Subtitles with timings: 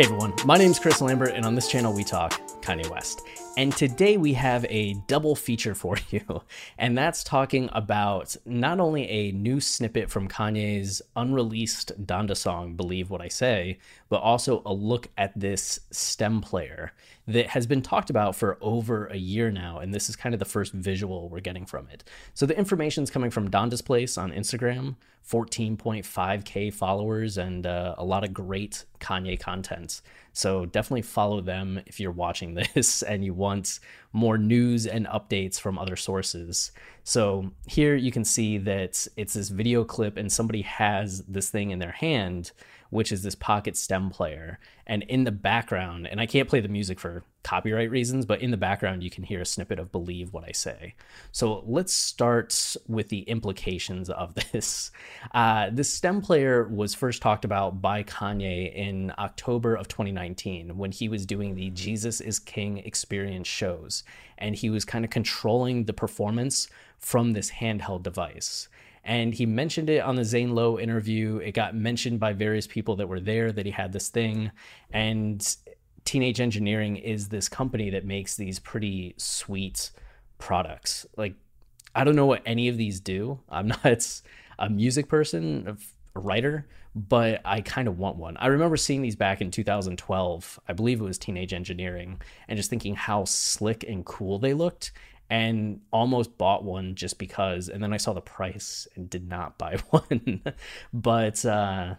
[0.00, 2.32] Hey everyone, my name is Chris Lambert, and on this channel we talk
[2.62, 3.20] Kanye West.
[3.58, 6.40] And today we have a double feature for you,
[6.78, 13.10] and that's talking about not only a new snippet from Kanye's unreleased Donda song, Believe
[13.10, 13.76] What I Say,
[14.08, 16.94] but also a look at this stem player
[17.30, 20.38] that has been talked about for over a year now, and this is kind of
[20.38, 22.04] the first visual we're getting from it.
[22.34, 24.96] So the information is coming from Donda's Place on Instagram,
[25.28, 30.02] 14.5k followers, and uh, a lot of great Kanye content.
[30.32, 33.80] So definitely follow them if you're watching this and you want
[34.12, 36.72] more news and updates from other sources.
[37.04, 41.70] So here you can see that it's this video clip and somebody has this thing
[41.70, 42.52] in their hand
[42.90, 44.58] which is this pocket stem player.
[44.86, 48.50] And in the background, and I can't play the music for copyright reasons, but in
[48.50, 50.94] the background, you can hear a snippet of Believe What I Say.
[51.32, 54.90] So let's start with the implications of this.
[55.32, 60.90] Uh, this stem player was first talked about by Kanye in October of 2019 when
[60.90, 64.02] he was doing the Jesus is King experience shows.
[64.38, 68.68] And he was kind of controlling the performance from this handheld device
[69.04, 71.38] and he mentioned it on the Zane Lowe interview.
[71.38, 74.50] It got mentioned by various people that were there that he had this thing.
[74.92, 75.56] And
[76.04, 79.90] Teenage Engineering is this company that makes these pretty sweet
[80.38, 81.06] products.
[81.16, 81.34] Like,
[81.94, 83.40] I don't know what any of these do.
[83.48, 84.20] I'm not
[84.58, 85.78] a music person,
[86.14, 88.36] a writer, but I kind of want one.
[88.36, 90.60] I remember seeing these back in 2012.
[90.68, 94.92] I believe it was Teenage Engineering, and just thinking how slick and cool they looked
[95.30, 99.56] and almost bought one just because and then i saw the price and did not
[99.56, 100.42] buy one
[100.92, 101.94] but uh,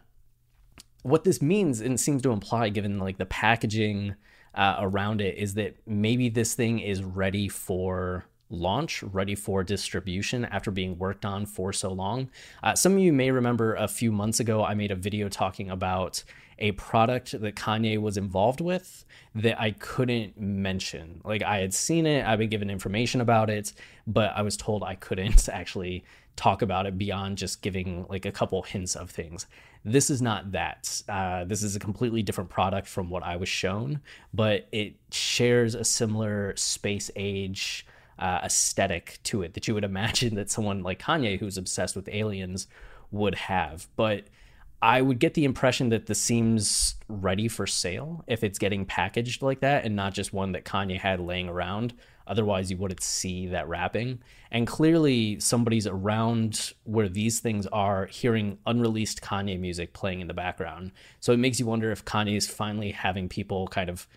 [1.04, 4.16] what this means and seems to imply given like the packaging
[4.54, 10.46] uh, around it is that maybe this thing is ready for launch, ready for distribution
[10.46, 12.30] after being worked on for so long.
[12.62, 15.70] Uh, some of you may remember a few months ago, I made a video talking
[15.70, 16.24] about
[16.62, 19.04] a product that Kanye was involved with
[19.36, 21.20] that I couldn't mention.
[21.26, 23.74] Like I had seen it, I've been given information about it,
[24.08, 26.06] but I was told I couldn't actually
[26.36, 29.48] talk about it beyond just giving like a couple hints of things.
[29.84, 31.02] This is not that.
[31.10, 34.00] Uh, this is a completely different product from what I was shown,
[34.34, 37.86] but it shares a similar space age
[38.20, 42.08] uh, aesthetic to it that you would imagine that someone like Kanye, who's obsessed with
[42.10, 42.68] aliens,
[43.10, 43.88] would have.
[43.96, 44.26] But
[44.82, 49.44] I would get the impression that this seems ready for sale if it's getting packaged
[49.44, 51.94] like that and not just one that Kanye had laying around.
[52.26, 54.20] Otherwise, you wouldn't see that wrapping.
[54.50, 60.34] And clearly, somebody's around where these things are hearing unreleased Kanye music playing in the
[60.34, 60.92] background.
[61.20, 64.08] So it makes you wonder if Kanye is finally having people kind of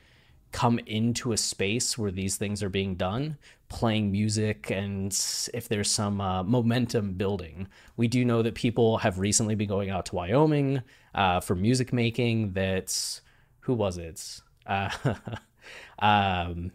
[0.54, 3.36] come into a space where these things are being done,
[3.68, 5.12] playing music, and
[5.52, 7.66] if there's some uh, momentum building.
[7.96, 10.82] We do know that people have recently been going out to Wyoming
[11.12, 12.52] uh, for music making.
[12.52, 13.20] That's
[13.60, 14.40] who was it?
[14.64, 14.90] Uh,
[15.98, 16.70] um.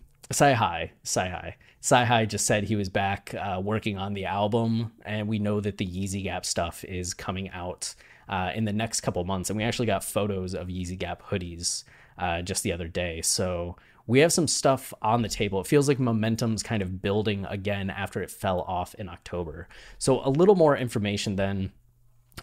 [1.81, 5.77] CyHi just said he was back uh, working on the album, and we know that
[5.77, 7.95] the Yeezy Gap stuff is coming out
[8.29, 9.49] uh, in the next couple months.
[9.49, 11.83] And we actually got photos of Yeezy Gap hoodies
[12.17, 13.21] uh, just the other day.
[13.21, 13.75] So
[14.07, 15.59] we have some stuff on the table.
[15.59, 19.67] It feels like momentum's kind of building again after it fell off in October.
[19.97, 21.71] So a little more information then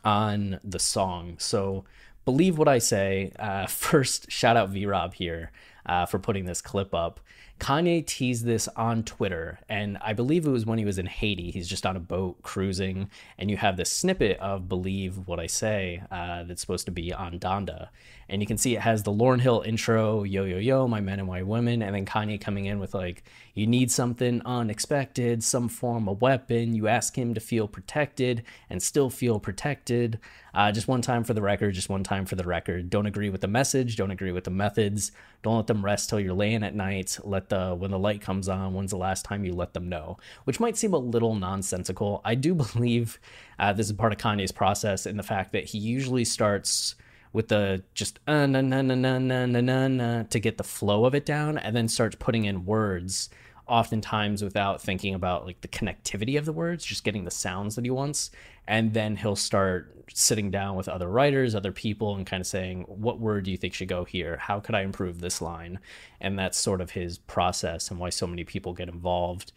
[0.04, 1.36] on the song.
[1.38, 1.84] So
[2.24, 3.32] believe what I say.
[3.38, 5.52] Uh, first, shout out V Rob here
[5.86, 7.20] uh, for putting this clip up.
[7.58, 11.50] Kanye teased this on Twitter, and I believe it was when he was in Haiti.
[11.50, 15.46] He's just on a boat cruising, and you have this snippet of Believe What I
[15.46, 17.88] Say uh, that's supposed to be on Donda.
[18.28, 21.20] And you can see it has the Lauryn Hill intro, Yo, Yo, Yo, My Men
[21.20, 23.22] and My Women, and then Kanye coming in with, like,
[23.54, 26.74] you need something unexpected, some form of weapon.
[26.74, 30.18] You ask him to feel protected and still feel protected.
[30.52, 32.90] Uh, just one time for the record, just one time for the record.
[32.90, 35.12] Don't agree with the message, don't agree with the methods.
[35.42, 37.18] Don't let them rest till you're laying at night.
[37.22, 40.18] Let the when the light comes on, when's the last time you let them know?
[40.44, 42.20] Which might seem a little nonsensical.
[42.24, 43.18] I do believe
[43.58, 46.94] uh, this is part of Kanye's process in the fact that he usually starts
[47.32, 51.04] with the just uh, na na na na na na na to get the flow
[51.04, 53.28] of it down, and then starts putting in words
[53.66, 57.84] oftentimes without thinking about like the connectivity of the words, just getting the sounds that
[57.84, 58.30] he wants.
[58.68, 62.82] And then he'll start sitting down with other writers, other people, and kind of saying,
[62.82, 64.36] What word do you think should go here?
[64.36, 65.78] How could I improve this line?
[66.20, 69.52] And that's sort of his process and why so many people get involved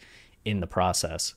[0.46, 1.36] in the process.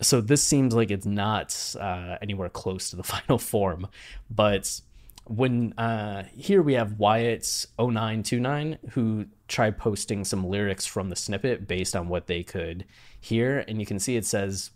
[0.00, 3.88] So this seems like it's not uh, anywhere close to the final form,
[4.30, 4.80] but
[5.24, 11.66] when uh, here we have Wyatt's 0929 who tried posting some lyrics from the snippet
[11.66, 12.84] based on what they could
[13.20, 14.70] hear, and you can see it says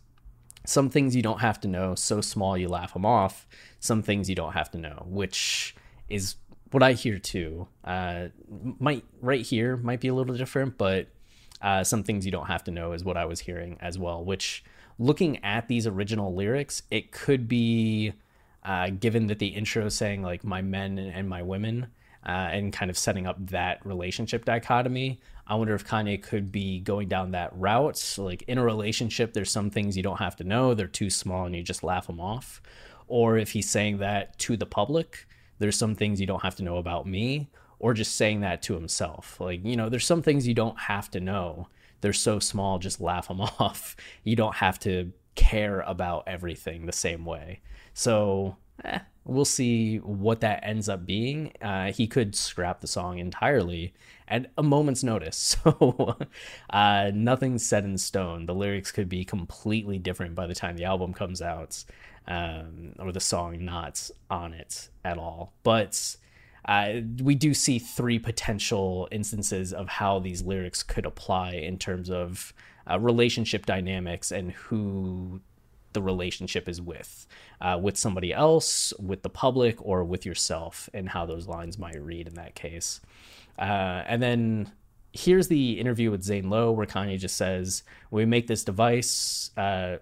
[0.64, 3.46] some things you don't have to know, so small you laugh them off.
[3.80, 5.74] Some things you don't have to know, which
[6.08, 6.36] is
[6.70, 7.69] what I hear too.
[7.84, 8.28] Uh,
[8.78, 11.08] might right here might be a little different, but
[11.60, 14.24] uh, some things you don't have to know is what I was hearing as well.
[14.24, 14.64] Which,
[14.98, 18.14] looking at these original lyrics, it could be
[18.64, 21.88] uh, given that the intro is saying like my men and my women
[22.26, 25.20] uh, and kind of setting up that relationship dichotomy.
[25.46, 28.14] I wonder if Kanye could be going down that route.
[28.19, 31.46] Like in a relationship, there's some things you don't have to know, they're too small
[31.46, 32.62] and you just laugh them off.
[33.08, 35.26] Or if he's saying that to the public,
[35.58, 38.74] there's some things you don't have to know about me, or just saying that to
[38.74, 39.40] himself.
[39.40, 41.69] Like, you know, there's some things you don't have to know.
[42.00, 43.96] They're so small, just laugh them off.
[44.24, 47.60] You don't have to care about everything the same way.
[47.94, 51.52] So eh, we'll see what that ends up being.
[51.61, 53.94] Uh, he could scrap the song entirely
[54.29, 55.56] at a moment's notice.
[55.62, 56.17] So
[56.70, 58.46] uh, nothing's set in stone.
[58.46, 61.84] The lyrics could be completely different by the time the album comes out,
[62.26, 65.52] um, or the song not on it at all.
[65.62, 66.17] But
[66.64, 72.11] uh, we do see three potential instances of how these lyrics could apply in terms
[72.11, 72.52] of
[72.90, 75.40] uh, relationship dynamics and who
[75.93, 77.27] the relationship is with
[77.61, 82.00] uh, with somebody else with the public or with yourself and how those lines might
[82.00, 83.00] read in that case.
[83.59, 84.73] Uh, and then
[85.12, 89.97] here's the interview with Zane Lowe where Kanye just says we make this device uh,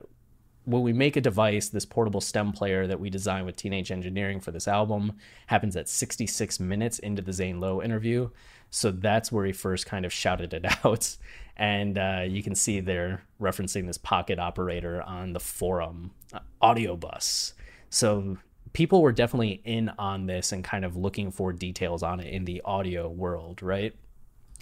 [0.65, 4.41] when we make a device this portable stem player that we designed with teenage engineering
[4.41, 5.13] for this album
[5.47, 8.31] happens at 66 minutes into the Zane Lowe interview.
[8.71, 11.17] So that's where he first kind of shouted it out.
[11.57, 17.55] And uh, you can see they're referencing this pocket operator on the forum uh, Audiobus.
[17.91, 18.39] So
[18.73, 22.45] people were definitely in on this and kind of looking for details on it in
[22.45, 23.95] the audio world right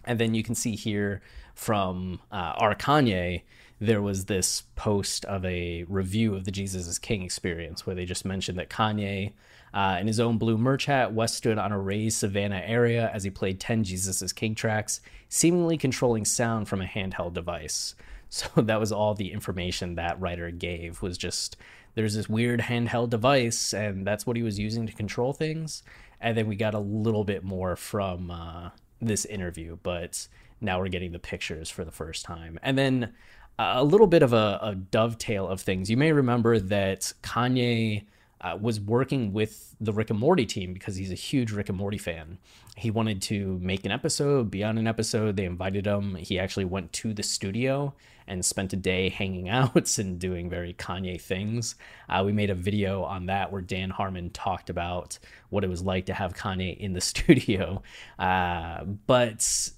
[0.04, 1.20] and then you can see here
[1.54, 3.42] from uh, our kanye
[3.80, 8.04] there was this post of a review of the jesus is king experience where they
[8.04, 9.32] just mentioned that kanye
[9.72, 13.24] uh, in his own blue merch hat, West stood on a raised savannah area as
[13.24, 17.94] he played 10 Jesus is King tracks, seemingly controlling sound from a handheld device.
[18.30, 21.56] So that was all the information that writer gave was just
[21.94, 25.82] there's this weird handheld device and that's what he was using to control things.
[26.20, 28.68] And then we got a little bit more from uh,
[29.00, 30.28] this interview, but
[30.60, 32.58] now we're getting the pictures for the first time.
[32.62, 33.12] And then
[33.58, 35.90] a little bit of a, a dovetail of things.
[35.90, 38.04] You may remember that Kanye
[38.40, 41.78] uh, was working with the Rick and Morty team because he's a huge Rick and
[41.78, 42.38] Morty fan.
[42.76, 45.36] He wanted to make an episode, be on an episode.
[45.36, 46.14] They invited him.
[46.14, 47.94] He actually went to the studio
[48.28, 51.74] and spent a day hanging out and doing very Kanye things.
[52.08, 55.18] Uh, we made a video on that where Dan Harmon talked about
[55.50, 57.82] what it was like to have Kanye in the studio.
[58.18, 59.70] Uh, but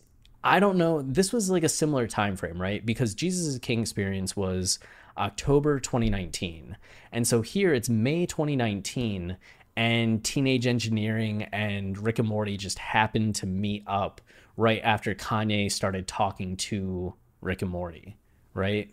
[0.43, 1.03] I don't know.
[1.03, 2.85] This was like a similar time frame, right?
[2.85, 4.79] Because Jesus is King experience was
[5.17, 6.77] October 2019.
[7.13, 9.37] And so here it's May 2019,
[9.77, 14.21] and Teenage Engineering and Rick and Morty just happened to meet up
[14.57, 18.17] right after Kanye started talking to Rick and Morty,
[18.53, 18.91] right?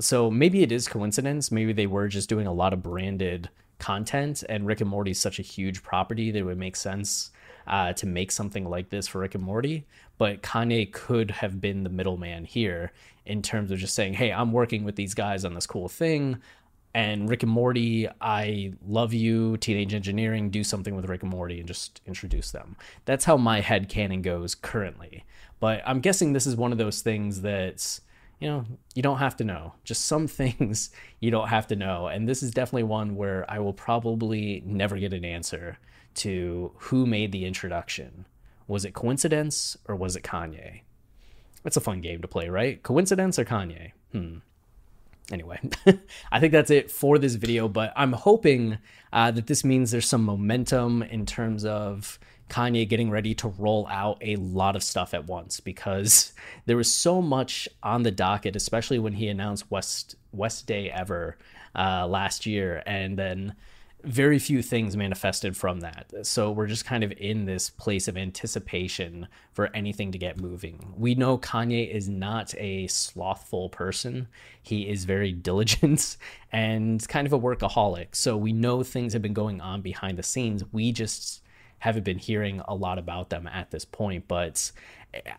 [0.00, 1.52] So maybe it is coincidence.
[1.52, 3.50] Maybe they were just doing a lot of branded
[3.82, 7.32] content, and Rick and Morty is such a huge property that it would make sense
[7.66, 9.84] uh, to make something like this for Rick and Morty.
[10.16, 12.92] But Kanye could have been the middleman here
[13.26, 16.40] in terms of just saying, hey, I'm working with these guys on this cool thing.
[16.94, 19.56] And Rick and Morty, I love you.
[19.56, 22.76] Teenage Engineering, do something with Rick and Morty and just introduce them.
[23.04, 25.24] That's how my head canon goes currently.
[25.58, 28.00] But I'm guessing this is one of those things that's,
[28.42, 28.64] you know,
[28.96, 29.74] you don't have to know.
[29.84, 32.08] Just some things you don't have to know.
[32.08, 35.78] And this is definitely one where I will probably never get an answer
[36.16, 38.26] to who made the introduction.
[38.66, 40.80] Was it coincidence or was it Kanye?
[41.62, 42.82] That's a fun game to play, right?
[42.82, 43.92] Coincidence or Kanye?
[44.10, 44.38] Hmm.
[45.32, 45.58] Anyway,
[46.30, 48.76] I think that's it for this video, but I'm hoping
[49.14, 52.18] uh, that this means there's some momentum in terms of
[52.50, 56.34] Kanye getting ready to roll out a lot of stuff at once because
[56.66, 61.38] there was so much on the docket, especially when he announced West West Day Ever
[61.74, 63.54] uh, last year, and then
[64.04, 66.12] very few things manifested from that.
[66.22, 70.92] So we're just kind of in this place of anticipation for anything to get moving.
[70.96, 74.28] We know Kanye is not a slothful person.
[74.62, 76.16] He is very diligent
[76.50, 78.14] and kind of a workaholic.
[78.14, 80.64] So we know things have been going on behind the scenes.
[80.72, 81.41] We just
[81.82, 84.70] haven't been hearing a lot about them at this point, but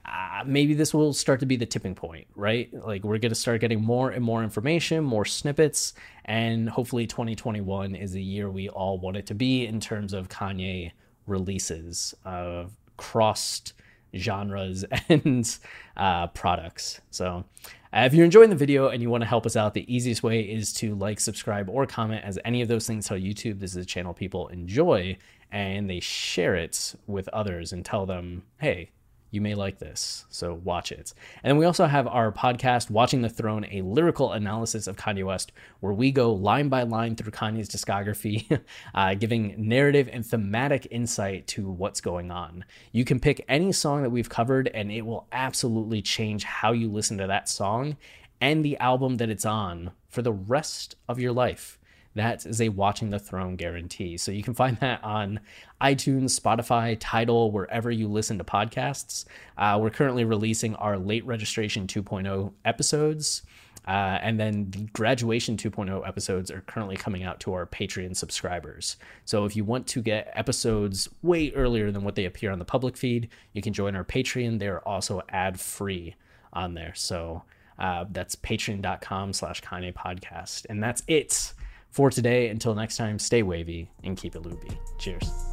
[0.05, 2.69] uh, maybe this will start to be the tipping point, right?
[2.73, 5.93] Like we're going to start getting more and more information, more snippets,
[6.25, 10.27] and hopefully 2021 is the year we all want it to be in terms of
[10.27, 10.91] Kanye
[11.27, 13.71] releases of crossed
[14.15, 15.57] genres and
[15.97, 17.01] uh, products.
[17.11, 17.45] So,
[17.93, 20.23] uh, if you're enjoying the video and you want to help us out, the easiest
[20.23, 23.75] way is to like, subscribe, or comment, as any of those things tell YouTube this
[23.75, 25.15] is a channel people enjoy
[25.51, 28.89] and they share it with others and tell them, hey,
[29.33, 30.25] you may like this.
[30.29, 31.11] So watch it.
[31.43, 35.51] And we also have our podcast, Watching the Throne, a lyrical analysis of Kanye West,
[35.79, 38.59] where we go line by line through Kanye's discography,
[38.93, 42.63] uh, giving narrative and thematic insight to what's going on.
[42.91, 46.91] You can pick any song that we've covered, and it will absolutely change how you
[46.91, 47.97] listen to that song
[48.39, 51.79] and the album that it's on for the rest of your life
[52.15, 54.17] that is a Watching the Throne guarantee.
[54.17, 55.39] So you can find that on
[55.81, 59.25] iTunes, Spotify, Tidal, wherever you listen to podcasts.
[59.57, 63.43] Uh, we're currently releasing our late registration 2.0 episodes.
[63.85, 68.95] Uh, and then the graduation 2.0 episodes are currently coming out to our Patreon subscribers.
[69.25, 72.65] So if you want to get episodes way earlier than what they appear on the
[72.65, 74.59] public feed, you can join our Patreon.
[74.59, 76.15] They're also ad free
[76.53, 76.93] on there.
[76.95, 77.43] So
[77.77, 80.65] uh, that's patreon.com slash Kanye podcast.
[80.69, 81.53] And that's it
[81.93, 84.77] for today, until next time, stay wavy and keep it loopy.
[84.97, 85.52] Cheers.